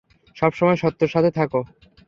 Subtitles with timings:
[0.37, 1.59] সবসময় সত্যের সাথে থাকে।